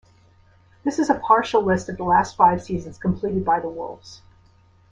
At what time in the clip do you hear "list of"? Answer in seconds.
1.61-1.97